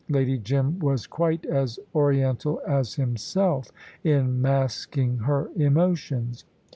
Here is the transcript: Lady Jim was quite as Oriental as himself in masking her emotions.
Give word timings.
Lady 0.09 0.39
Jim 0.39 0.79
was 0.79 1.05
quite 1.05 1.45
as 1.45 1.77
Oriental 1.93 2.59
as 2.67 2.95
himself 2.95 3.71
in 4.03 4.41
masking 4.41 5.19
her 5.19 5.51
emotions. 5.55 6.43